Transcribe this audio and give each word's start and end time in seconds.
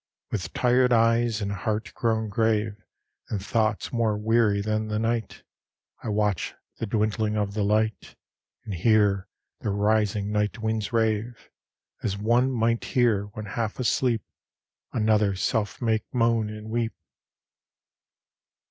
With 0.31 0.51
tired 0.53 0.91
eyes 0.91 1.41
and 1.43 1.51
heart 1.51 1.93
grown 1.93 2.27
grave, 2.27 2.75
And 3.29 3.39
thoughts 3.39 3.93
more 3.93 4.17
weary 4.17 4.59
than 4.59 4.87
the 4.87 4.97
night, 4.97 5.43
I 6.03 6.09
watch 6.09 6.55
the 6.79 6.87
dwindling 6.87 7.37
of 7.37 7.53
the 7.53 7.61
light, 7.61 8.15
And 8.65 8.73
hear 8.73 9.27
the 9.59 9.69
rising 9.69 10.31
night 10.31 10.57
winds 10.57 10.91
rave, 10.91 11.51
As 12.01 12.17
one 12.17 12.49
might 12.51 12.83
hear, 12.83 13.25
when 13.33 13.45
half 13.45 13.79
asleep, 13.79 14.23
Another 14.91 15.35
self 15.35 15.79
make 15.83 16.11
moan 16.11 16.49
and 16.49 16.71
weep. 16.71 16.93